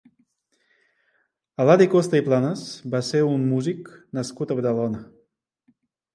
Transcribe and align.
Eladi 1.65 1.87
Costa 1.97 2.21
i 2.21 2.25
Planas 2.29 2.65
va 2.97 3.03
ser 3.11 3.23
un 3.35 3.45
músic 3.51 3.93
nascut 4.21 4.57
a 4.57 4.61
Badalona. 4.63 5.05